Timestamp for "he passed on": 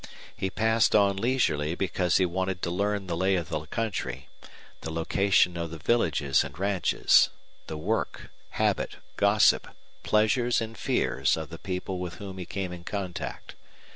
0.35-1.15